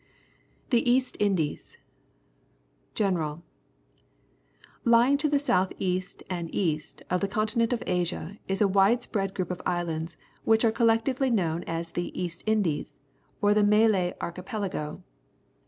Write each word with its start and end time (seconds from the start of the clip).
THE 0.71 0.89
EAST 0.91 1.15
INDIES 1.19 1.77
General.— 2.95 3.43
L^ 4.87 5.07
ing 5.11 5.17
to 5.19 5.29
the 5.29 5.37
south 5.37 5.73
east 5.77 6.23
and 6.27 6.49
east 6.55 7.03
of 7.11 7.21
the 7.21 7.27
continent 7.27 7.71
of 7.71 7.83
Asia 7.85 8.39
is 8.47 8.61
a 8.61 8.67
wide 8.67 9.03
spread 9.03 9.37
Volcanoes, 9.37 9.37
Java 9.37 9.37
group 9.37 9.51
of 9.51 9.61
islands, 9.67 10.17
which 10.43 10.65
are 10.65 10.71
collectively 10.71 11.29
known 11.29 11.63
as 11.65 11.91
the 11.91 12.09
East 12.19 12.41
Indies, 12.47 12.97
or 13.43 13.53
the 13.53 13.63
Malay 13.63 14.15
Archi 14.19 14.41
pelago. 14.41 15.03